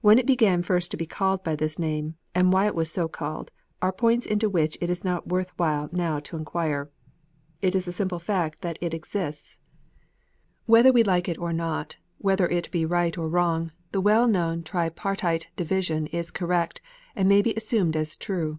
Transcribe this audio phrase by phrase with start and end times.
[0.00, 3.06] When it began first to be called by this name, and why it was so
[3.06, 6.90] called, are points into which it is not worth while now to inquire.
[7.60, 9.52] It is a simple fact that it exists.
[9.52, 10.72] A 2 KNOTS UNTIED.
[10.72, 14.64] Whether we like it or not, whether it be right or wrong, the well known
[14.64, 16.80] tripartite division is correct
[17.14, 18.56] and may be assumed as true.